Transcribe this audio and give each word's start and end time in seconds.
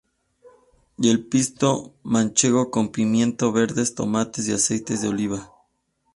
Y 0.97 1.11
el 1.11 1.27
pisto 1.27 1.93
manchego 2.01 2.71
con 2.71 2.91
pimientos 2.91 3.53
verdes, 3.53 3.93
tomates 3.93 4.47
y 4.47 4.51
aceite 4.53 4.97
de 4.97 5.07
oliva. 5.07 5.53